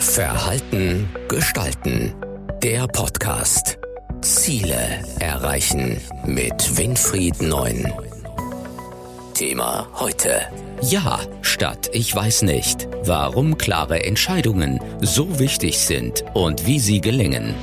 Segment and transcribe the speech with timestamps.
[0.00, 2.14] Verhalten gestalten.
[2.62, 3.78] Der Podcast.
[4.22, 7.92] Ziele erreichen mit Winfried Neun.
[9.34, 10.40] Thema heute.
[10.80, 17.54] Ja, statt ich weiß nicht, warum klare Entscheidungen so wichtig sind und wie sie gelingen.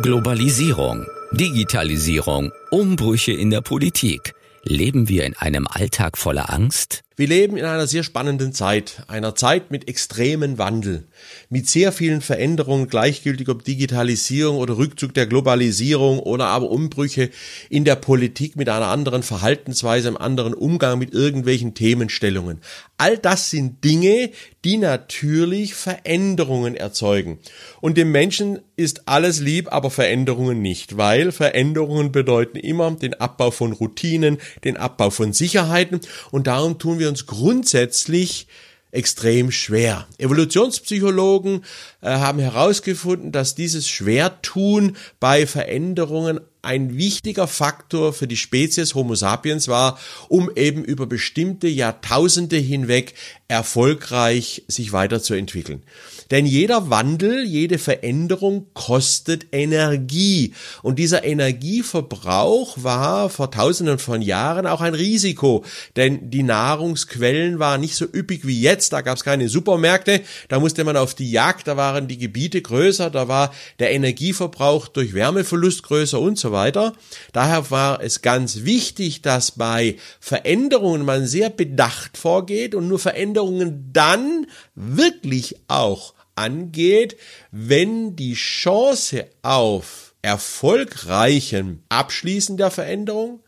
[0.00, 4.34] Globalisierung, Digitalisierung, Umbrüche in der Politik.
[4.62, 7.02] Leben wir in einem Alltag voller Angst?
[7.16, 11.06] Wir leben in einer sehr spannenden Zeit, einer Zeit mit extremen Wandel,
[11.48, 17.30] mit sehr vielen Veränderungen, gleichgültig ob Digitalisierung oder Rückzug der Globalisierung oder aber Umbrüche
[17.70, 22.60] in der Politik mit einer anderen Verhaltensweise, einem anderen Umgang mit irgendwelchen Themenstellungen.
[22.96, 24.30] All das sind Dinge,
[24.64, 27.38] die natürlich Veränderungen erzeugen.
[27.80, 33.52] Und dem Menschen ist alles lieb, aber Veränderungen nicht, weil Veränderungen bedeuten immer den Abbau
[33.52, 36.00] von Routinen, den Abbau von Sicherheiten
[36.32, 38.48] und darum tun wir wir uns grundsätzlich
[38.90, 40.06] extrem schwer.
[40.18, 41.64] Evolutionspsychologen
[42.00, 49.14] äh, haben herausgefunden, dass dieses Schwertun bei Veränderungen ein wichtiger Faktor für die Spezies Homo
[49.14, 49.98] sapiens war,
[50.28, 53.14] um eben über bestimmte Jahrtausende hinweg
[53.48, 55.82] erfolgreich sich weiterzuentwickeln.
[56.30, 60.54] Denn jeder Wandel, jede Veränderung kostet Energie.
[60.82, 65.64] Und dieser Energieverbrauch war vor tausenden von Jahren auch ein Risiko.
[65.96, 68.92] Denn die Nahrungsquellen waren nicht so üppig wie jetzt.
[68.92, 70.22] Da gab es keine Supermärkte.
[70.48, 71.68] Da musste man auf die Jagd.
[71.68, 73.10] Da waren die Gebiete größer.
[73.10, 76.94] Da war der Energieverbrauch durch Wärmeverlust größer und so weiter.
[77.34, 83.90] Daher war es ganz wichtig, dass bei Veränderungen man sehr bedacht vorgeht und nur Veränderungen
[83.92, 87.18] dann wirklich auch angeht,
[87.50, 93.40] wenn die Chance auf erfolgreichen Abschließen der Veränderung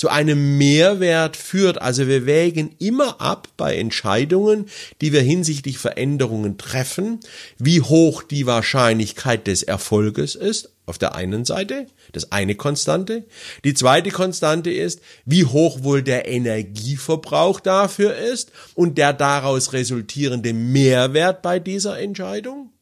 [0.00, 1.82] zu einem Mehrwert führt.
[1.82, 4.64] Also wir wägen immer ab bei Entscheidungen,
[5.02, 7.20] die wir hinsichtlich Veränderungen treffen,
[7.58, 13.26] wie hoch die Wahrscheinlichkeit des Erfolges ist auf der einen Seite, das eine Konstante.
[13.62, 20.54] Die zweite Konstante ist, wie hoch wohl der Energieverbrauch dafür ist und der daraus resultierende
[20.54, 22.72] Mehrwert bei dieser Entscheidung.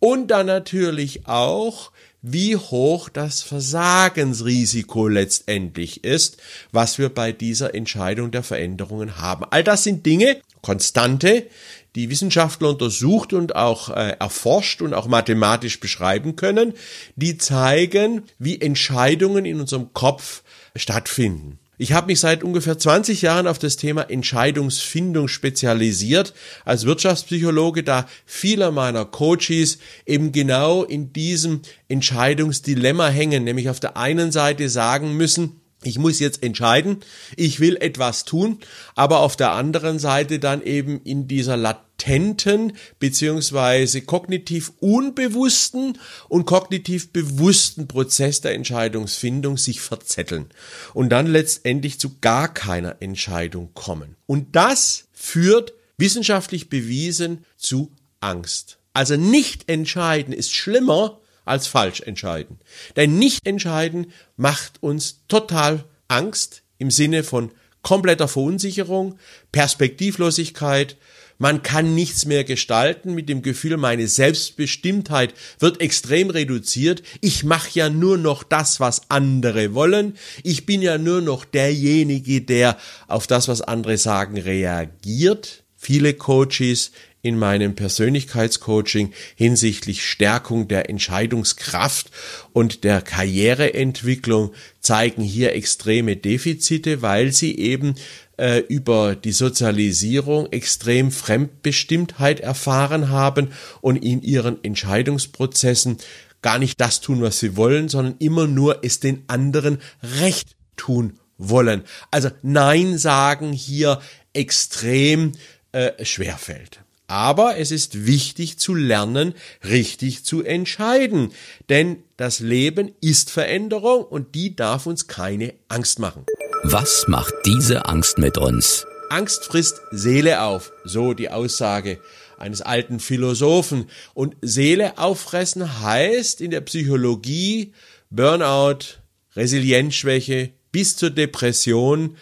[0.00, 1.92] Und dann natürlich auch,
[2.22, 6.38] wie hoch das Versagensrisiko letztendlich ist,
[6.72, 9.44] was wir bei dieser Entscheidung der Veränderungen haben.
[9.50, 11.46] All das sind Dinge, Konstante,
[11.94, 16.74] die Wissenschaftler untersucht und auch äh, erforscht und auch mathematisch beschreiben können,
[17.16, 20.42] die zeigen, wie Entscheidungen in unserem Kopf
[20.76, 21.58] stattfinden.
[21.80, 26.34] Ich habe mich seit ungefähr 20 Jahren auf das Thema Entscheidungsfindung spezialisiert
[26.64, 33.96] als Wirtschaftspsychologe, da viele meiner Coaches eben genau in diesem Entscheidungsdilemma hängen, nämlich auf der
[33.96, 36.98] einen Seite sagen müssen, ich muss jetzt entscheiden,
[37.36, 38.58] ich will etwas tun,
[38.96, 41.56] aber auf der anderen Seite dann eben in dieser
[41.98, 45.98] latenten beziehungsweise kognitiv unbewussten
[46.28, 50.46] und kognitiv bewussten Prozess der Entscheidungsfindung sich verzetteln
[50.94, 54.16] und dann letztendlich zu gar keiner Entscheidung kommen.
[54.26, 58.78] Und das führt wissenschaftlich bewiesen zu Angst.
[58.92, 62.58] Also nicht entscheiden ist schlimmer als falsch entscheiden.
[62.96, 67.50] Denn nicht entscheiden macht uns total Angst im Sinne von
[67.82, 69.18] kompletter Verunsicherung,
[69.50, 70.96] Perspektivlosigkeit,
[71.38, 77.02] man kann nichts mehr gestalten mit dem Gefühl, meine Selbstbestimmtheit wird extrem reduziert.
[77.20, 80.16] Ich mache ja nur noch das, was andere wollen.
[80.42, 82.76] Ich bin ja nur noch derjenige, der
[83.06, 85.62] auf das, was andere sagen, reagiert.
[85.76, 86.90] Viele Coaches
[87.22, 92.10] in meinem Persönlichkeitscoaching hinsichtlich Stärkung der Entscheidungskraft
[92.52, 97.94] und der Karriereentwicklung zeigen hier extreme Defizite, weil sie eben
[98.38, 105.98] äh, über die Sozialisierung extrem Fremdbestimmtheit erfahren haben und in ihren Entscheidungsprozessen
[106.40, 109.78] gar nicht das tun, was sie wollen, sondern immer nur es den anderen
[110.20, 111.82] recht tun wollen.
[112.10, 114.00] Also Nein sagen hier
[114.32, 115.32] extrem
[115.72, 116.80] äh, schwerfällt.
[117.08, 121.32] Aber es ist wichtig zu lernen, richtig zu entscheiden.
[121.70, 126.26] Denn das Leben ist Veränderung und die darf uns keine Angst machen.
[126.64, 128.86] Was macht diese Angst mit uns?
[129.10, 132.00] Angst frisst Seele auf, so die Aussage
[132.36, 133.88] eines alten Philosophen.
[134.12, 137.72] Und Seele auffressen heißt in der Psychologie
[138.10, 138.98] Burnout,
[139.36, 142.16] Resilienzschwäche bis zur Depression,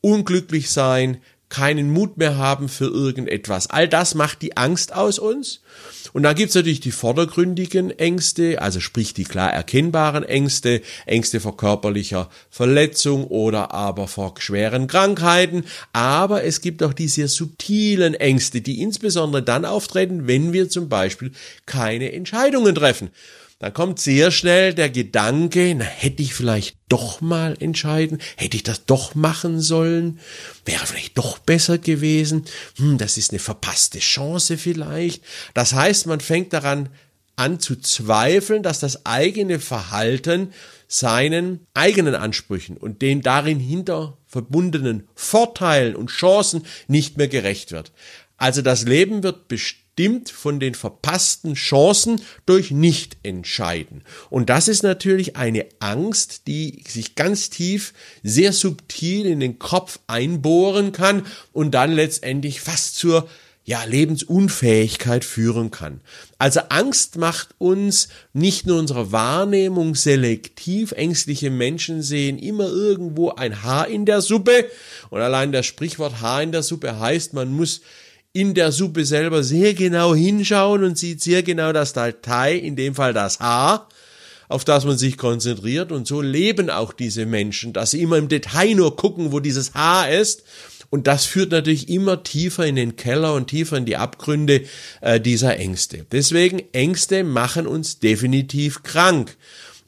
[0.00, 1.20] unglücklich sein,
[1.52, 3.68] keinen Mut mehr haben für irgendetwas.
[3.68, 5.60] All das macht die Angst aus uns.
[6.14, 11.58] Und dann gibt's natürlich die vordergründigen Ängste, also sprich die klar erkennbaren Ängste, Ängste vor
[11.58, 15.64] körperlicher Verletzung oder aber vor schweren Krankheiten.
[15.92, 20.88] Aber es gibt auch die sehr subtilen Ängste, die insbesondere dann auftreten, wenn wir zum
[20.88, 21.32] Beispiel
[21.66, 23.10] keine Entscheidungen treffen.
[23.62, 28.64] Dann kommt sehr schnell der Gedanke, na, hätte ich vielleicht doch mal entscheiden, hätte ich
[28.64, 30.18] das doch machen sollen,
[30.64, 32.44] wäre vielleicht doch besser gewesen,
[32.78, 35.22] hm, das ist eine verpasste Chance vielleicht.
[35.54, 36.88] Das heißt, man fängt daran
[37.36, 40.52] an zu zweifeln, dass das eigene Verhalten
[40.88, 47.92] seinen eigenen Ansprüchen und den darin hinter verbundenen Vorteilen und Chancen nicht mehr gerecht wird.
[48.38, 54.02] Also das Leben wird bestimmt bestimmt von den verpassten Chancen durch Nichtentscheiden.
[54.30, 57.92] Und das ist natürlich eine Angst, die sich ganz tief,
[58.22, 63.28] sehr subtil in den Kopf einbohren kann und dann letztendlich fast zur
[63.64, 66.00] ja, Lebensunfähigkeit führen kann.
[66.36, 70.92] Also Angst macht uns nicht nur unsere Wahrnehmung selektiv.
[70.92, 74.68] Ängstliche Menschen sehen immer irgendwo ein Haar in der Suppe.
[75.10, 77.82] Und allein das Sprichwort Haar in der Suppe heißt, man muss
[78.32, 82.94] in der Suppe selber sehr genau hinschauen und sieht sehr genau das Datei, in dem
[82.94, 83.88] Fall das Haar,
[84.48, 85.92] auf das man sich konzentriert.
[85.92, 89.74] Und so leben auch diese Menschen, dass sie immer im Detail nur gucken, wo dieses
[89.74, 90.44] Haar ist.
[90.88, 94.62] Und das führt natürlich immer tiefer in den Keller und tiefer in die Abgründe
[95.00, 96.04] äh, dieser Ängste.
[96.12, 99.36] Deswegen Ängste machen uns definitiv krank.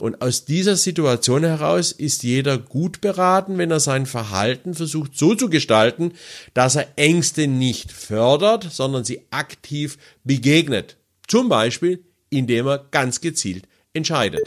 [0.04, 5.34] Und aus dieser Situation heraus ist jeder gut beraten, wenn er sein Verhalten versucht so
[5.34, 6.12] zu gestalten,
[6.52, 10.98] dass er Ängste nicht fördert, sondern sie aktiv begegnet.
[11.26, 14.46] Zum Beispiel, indem er ganz gezielt entscheidet.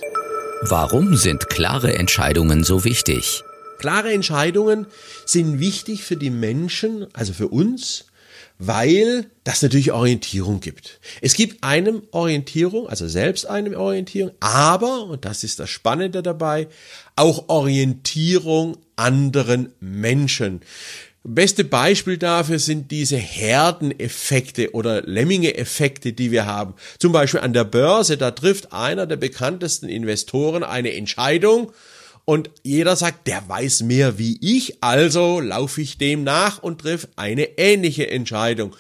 [0.62, 3.42] Warum sind klare Entscheidungen so wichtig?
[3.80, 4.86] Klare Entscheidungen
[5.26, 8.06] sind wichtig für die Menschen, also für uns,
[8.60, 11.00] weil das natürlich Orientierung gibt.
[11.22, 16.68] Es gibt einem Orientierung, also selbst einem Orientierung, aber, und das ist das Spannende dabei,
[17.16, 20.62] auch Orientierung anderen Menschen.
[21.24, 26.74] Beste Beispiel dafür sind diese Herdeneffekte oder Lemminge-Effekte, die wir haben.
[27.00, 31.74] Zum Beispiel an der Börse, da trifft einer der bekanntesten Investoren eine Entscheidung
[32.30, 37.08] und jeder sagt, der weiß mehr wie ich, also laufe ich dem nach und triff
[37.16, 38.76] eine ähnliche Entscheidung.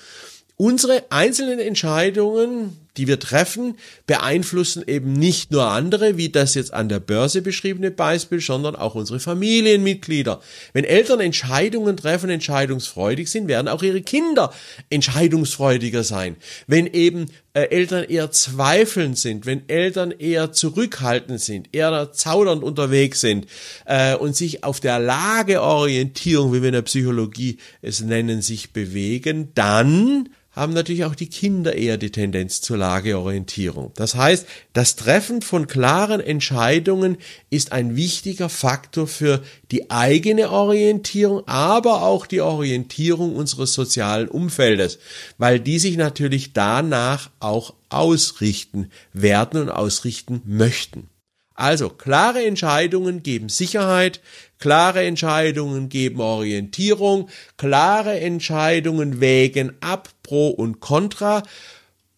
[0.57, 6.89] Unsere einzelnen Entscheidungen, die wir treffen, beeinflussen eben nicht nur andere, wie das jetzt an
[6.89, 10.41] der Börse beschriebene Beispiel, sondern auch unsere Familienmitglieder.
[10.73, 14.53] Wenn Eltern Entscheidungen treffen, entscheidungsfreudig sind, werden auch ihre Kinder
[14.89, 16.35] entscheidungsfreudiger sein.
[16.65, 23.21] Wenn eben äh, Eltern eher zweifelnd sind, wenn Eltern eher zurückhaltend sind, eher zaudernd unterwegs
[23.21, 23.47] sind
[23.85, 29.49] äh, und sich auf der Lageorientierung, wie wir in der Psychologie es nennen, sich bewegen,
[29.55, 33.91] dann haben natürlich auch die Kinder eher die Tendenz zur Lageorientierung.
[33.95, 37.17] Das heißt, das Treffen von klaren Entscheidungen
[37.49, 44.99] ist ein wichtiger Faktor für die eigene Orientierung, aber auch die Orientierung unseres sozialen Umfeldes,
[45.37, 51.09] weil die sich natürlich danach auch ausrichten werden und ausrichten möchten.
[51.57, 54.21] Also klare Entscheidungen geben Sicherheit,
[54.59, 61.41] klare Entscheidungen geben Orientierung, klare Entscheidungen wägen ab Pro und Contra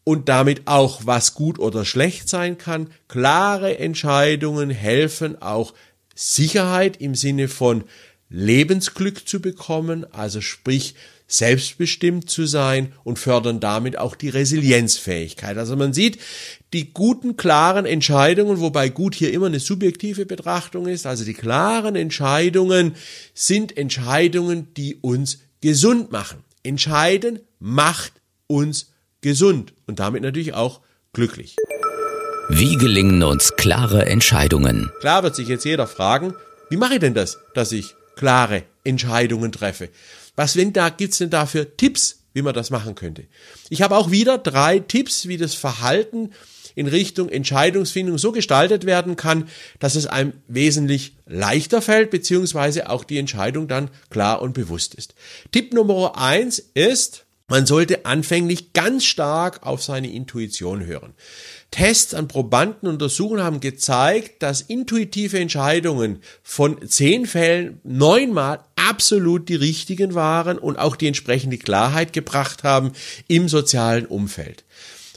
[0.04, 2.90] und damit auch, was gut oder schlecht sein kann.
[3.08, 5.74] Klare Entscheidungen helfen auch
[6.14, 7.86] Sicherheit im Sinne von
[8.30, 10.96] Lebensglück zu bekommen, also sprich
[11.30, 15.58] selbstbestimmt zu sein und fördern damit auch die Resilienzfähigkeit.
[15.58, 16.20] Also man sieht,
[16.74, 21.96] die guten, klaren Entscheidungen, wobei gut hier immer eine subjektive Betrachtung ist, also die klaren
[21.96, 22.96] Entscheidungen
[23.34, 26.44] sind Entscheidungen, die uns gesund machen.
[26.64, 28.14] Entscheiden macht
[28.48, 30.82] uns gesund und damit natürlich auch
[31.14, 31.56] glücklich.
[32.50, 34.90] Wie gelingen uns klare Entscheidungen?
[35.00, 36.34] Klar wird sich jetzt jeder fragen,
[36.72, 39.90] wie mache ich denn das, dass ich klare Entscheidungen treffe?
[40.40, 43.26] Was wenn da gibt's denn da für Tipps, wie man das machen könnte?
[43.70, 46.30] Ich habe auch wieder drei Tipps, wie das Verhalten
[46.76, 53.04] in Richtung Entscheidungsfindung so gestaltet werden kann, dass es einem wesentlich leichter fällt, beziehungsweise auch
[53.04, 55.14] die Entscheidung dann klar und bewusst ist.
[55.52, 61.16] Tipp Nummer eins ist, man sollte anfänglich ganz stark auf seine Intuition hören.
[61.72, 69.56] Tests an Probanden untersuchen haben gezeigt, dass intuitive Entscheidungen von zehn Fällen neunmal absolut die
[69.56, 72.92] richtigen waren und auch die entsprechende Klarheit gebracht haben
[73.28, 74.64] im sozialen Umfeld.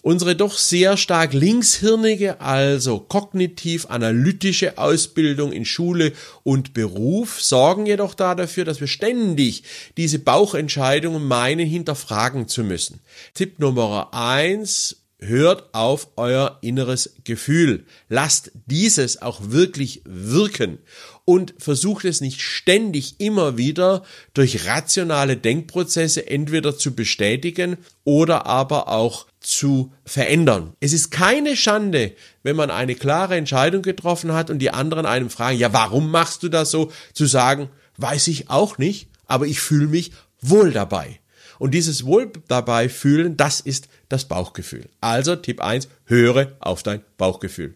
[0.05, 6.13] Unsere doch sehr stark linkshirnige, also kognitiv-analytische Ausbildung in Schule
[6.43, 9.63] und Beruf sorgen jedoch da dafür, dass wir ständig
[9.97, 12.99] diese Bauchentscheidungen meinen hinterfragen zu müssen.
[13.33, 17.85] Tipp Nummer eins hört auf euer inneres Gefühl.
[18.09, 20.79] Lasst dieses auch wirklich wirken
[21.25, 24.03] und versucht es nicht ständig immer wieder
[24.35, 30.75] durch rationale Denkprozesse entweder zu bestätigen oder aber auch zu verändern.
[30.81, 32.13] Es ist keine Schande,
[32.43, 36.43] wenn man eine klare Entscheidung getroffen hat und die anderen einem fragen, ja, warum machst
[36.43, 36.91] du das so?
[37.13, 41.22] Zu sagen, weiß ich auch nicht, aber ich fühle mich wohl dabei.
[41.59, 44.89] Und dieses Wohl dabei fühlen, das ist das Bauchgefühl.
[45.01, 47.75] Also Tipp 1, höre auf dein Bauchgefühl.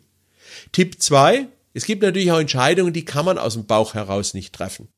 [0.73, 4.54] Tipp 2, es gibt natürlich auch Entscheidungen, die kann man aus dem Bauch heraus nicht
[4.54, 4.88] treffen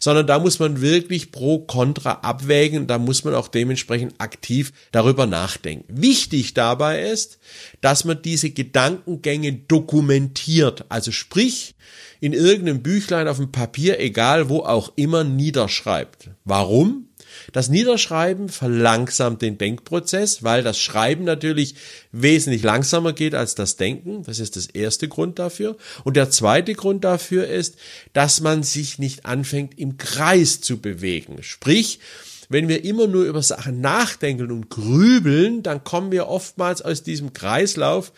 [0.00, 5.26] sondern da muss man wirklich pro kontra abwägen, da muss man auch dementsprechend aktiv darüber
[5.26, 6.00] nachdenken.
[6.00, 7.38] Wichtig dabei ist,
[7.80, 11.74] dass man diese Gedankengänge dokumentiert, also sprich
[12.20, 16.30] in irgendeinem Büchlein auf dem Papier, egal wo auch immer, niederschreibt.
[16.44, 17.07] Warum?
[17.52, 21.74] Das Niederschreiben verlangsamt den Denkprozess, weil das Schreiben natürlich
[22.12, 24.22] wesentlich langsamer geht als das Denken.
[24.24, 25.76] Das ist das erste Grund dafür.
[26.04, 27.76] Und der zweite Grund dafür ist,
[28.12, 31.42] dass man sich nicht anfängt im Kreis zu bewegen.
[31.42, 32.00] Sprich,
[32.48, 37.34] wenn wir immer nur über Sachen nachdenken und grübeln, dann kommen wir oftmals aus diesem
[37.34, 38.12] Kreislauf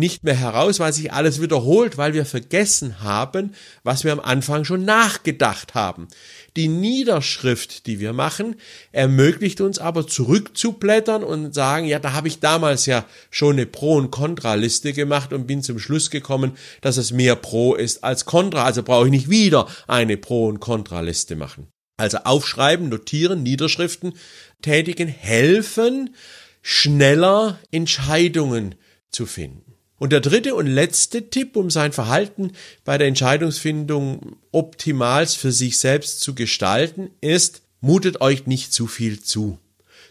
[0.00, 3.54] nicht mehr heraus, weil sich alles wiederholt, weil wir vergessen haben,
[3.84, 6.08] was wir am Anfang schon nachgedacht haben.
[6.56, 8.56] Die Niederschrift, die wir machen,
[8.90, 13.96] ermöglicht uns aber zurückzublättern und sagen, ja, da habe ich damals ja schon eine Pro-
[13.96, 18.64] und Kontraliste gemacht und bin zum Schluss gekommen, dass es mehr Pro ist als Kontra.
[18.64, 21.68] Also brauche ich nicht wieder eine Pro- und Kontraliste machen.
[21.96, 24.14] Also aufschreiben, notieren, Niederschriften
[24.62, 26.16] tätigen, helfen,
[26.62, 28.74] schneller Entscheidungen
[29.10, 29.74] zu finden.
[30.00, 32.52] Und der dritte und letzte Tipp, um sein Verhalten
[32.86, 39.22] bei der Entscheidungsfindung optimals für sich selbst zu gestalten, ist, mutet euch nicht zu viel
[39.22, 39.58] zu.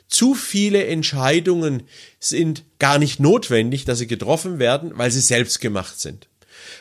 [0.08, 1.82] Zu viele Entscheidungen
[2.20, 6.28] sind gar nicht notwendig, dass sie getroffen werden, weil sie selbst gemacht sind.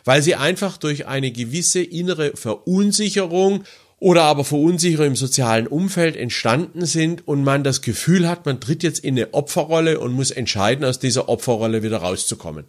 [0.04, 3.64] Weil sie einfach durch eine gewisse innere Verunsicherung
[4.00, 8.84] oder aber Verunsicherung im sozialen Umfeld entstanden sind und man das Gefühl hat, man tritt
[8.84, 12.66] jetzt in eine Opferrolle und muss entscheiden, aus dieser Opferrolle wieder rauszukommen.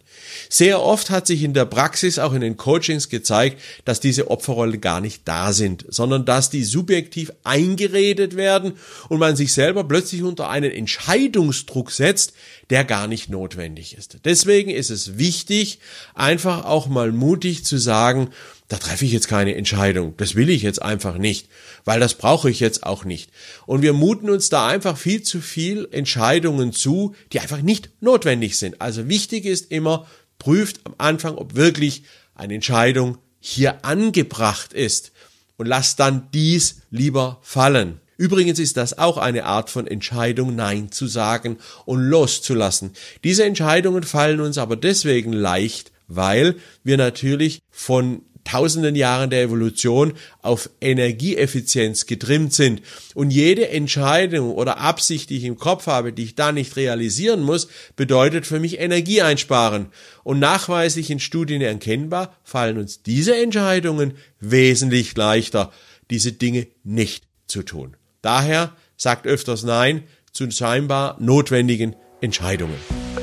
[0.48, 4.78] Sehr oft hat sich in der Praxis, auch in den Coachings gezeigt, dass diese Opferrolle
[4.78, 8.72] gar nicht da sind, sondern dass die subjektiv eingeredet werden
[9.08, 12.32] und man sich selber plötzlich unter einen Entscheidungsdruck setzt,
[12.70, 14.18] der gar nicht notwendig ist.
[14.24, 15.78] Deswegen ist es wichtig,
[16.14, 18.30] einfach auch mal mutig zu sagen,
[18.70, 20.14] da treffe ich jetzt keine Entscheidung.
[20.16, 21.48] Das will ich jetzt einfach nicht,
[21.84, 23.30] weil das brauche ich jetzt auch nicht.
[23.66, 28.56] Und wir muten uns da einfach viel zu viel Entscheidungen zu, die einfach nicht notwendig
[28.58, 28.80] sind.
[28.80, 30.06] Also wichtig ist immer,
[30.38, 32.04] prüft am Anfang, ob wirklich
[32.36, 35.10] eine Entscheidung hier angebracht ist
[35.56, 38.00] und lasst dann dies lieber fallen.
[38.18, 42.92] Übrigens ist das auch eine Art von Entscheidung, Nein zu sagen und loszulassen.
[43.24, 50.14] Diese Entscheidungen fallen uns aber deswegen leicht, weil wir natürlich von tausenden Jahren der Evolution
[50.42, 52.82] auf Energieeffizienz getrimmt sind.
[53.14, 57.42] Und jede Entscheidung oder Absicht, die ich im Kopf habe, die ich da nicht realisieren
[57.42, 59.86] muss, bedeutet für mich Energie einsparen.
[60.22, 65.72] Und nachweislich in Studien erkennbar fallen uns diese Entscheidungen wesentlich leichter,
[66.10, 67.96] diese Dinge nicht zu tun.
[68.22, 72.76] Daher sagt öfters Nein zu scheinbar notwendigen Entscheidungen.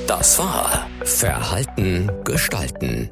[0.07, 3.11] Das war Verhalten gestalten